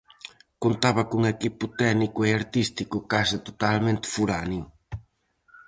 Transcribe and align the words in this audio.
Contaba 0.63 1.03
cun 1.09 1.23
equipo 1.35 1.65
técnico 1.81 2.19
e 2.23 2.29
artístico 2.41 2.97
case 3.11 3.37
totalmente 3.47 4.09
foráneo. 4.15 4.65